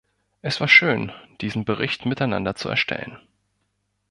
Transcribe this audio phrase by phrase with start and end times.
[0.41, 3.19] Es war schön, diesen Bericht miteinander zu erstellen.